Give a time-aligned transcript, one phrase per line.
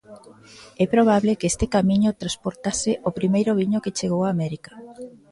[0.83, 4.71] É probable que este camiño transportase o primeiro viño que chegou a América.